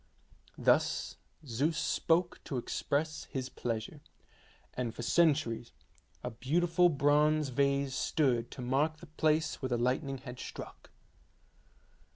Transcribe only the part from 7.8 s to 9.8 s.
stood to mark the place where the